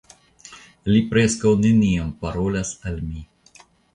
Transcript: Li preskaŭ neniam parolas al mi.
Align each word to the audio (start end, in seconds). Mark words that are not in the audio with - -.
Li 0.93 1.01
preskaŭ 1.11 1.51
neniam 1.65 2.09
parolas 2.25 2.75
al 2.93 2.99
mi. 3.13 3.23